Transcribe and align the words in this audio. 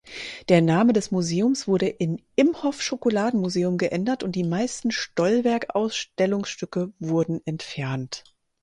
Der 0.49 0.63
Name 0.63 0.93
des 0.93 1.11
Museums 1.11 1.67
wurde 1.67 1.85
in 1.87 2.23
Imhoff-Schokoladenmuseum 2.35 3.77
geändert 3.77 4.23
und 4.23 4.31
die 4.35 4.43
meisten 4.43 4.89
Stollwerck-Ausstellungsstücke 4.89 6.91
wurden 6.97 7.39
entfernt. 7.45 8.23